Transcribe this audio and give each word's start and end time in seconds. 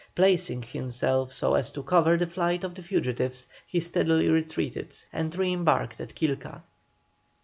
Placing 0.15 0.63
himself 0.63 1.31
so 1.31 1.53
as 1.53 1.69
to 1.73 1.83
cover 1.83 2.17
the 2.17 2.25
flight 2.25 2.63
of 2.63 2.73
the 2.73 2.81
fugitives, 2.81 3.45
he 3.67 3.79
steadily 3.79 4.29
retreated 4.29 4.97
and 5.13 5.35
re 5.35 5.53
embarked 5.53 6.01
at 6.01 6.15
Quilca. 6.15 6.63